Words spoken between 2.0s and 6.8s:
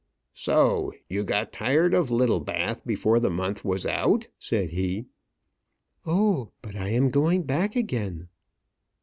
Littlebath before the month was out?" said he. "Oh! but